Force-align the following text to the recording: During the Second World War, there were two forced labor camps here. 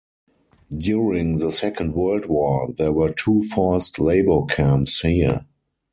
During 0.75 1.37
the 1.37 1.51
Second 1.51 1.93
World 1.93 2.25
War, 2.25 2.73
there 2.75 2.91
were 2.91 3.13
two 3.13 3.43
forced 3.53 3.99
labor 3.99 4.45
camps 4.49 5.01
here. 5.01 5.45